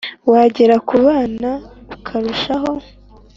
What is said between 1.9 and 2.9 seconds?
ukarusha ho